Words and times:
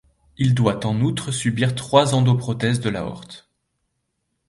Il 0.35 0.55
doit 0.55 0.83
en 0.87 0.99
outre 1.01 1.31
subir 1.31 1.75
trois 1.75 2.15
endoprothèses 2.15 2.79
de 2.79 2.89
l'aorte. 2.89 3.47